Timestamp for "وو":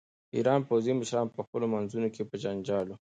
2.89-2.97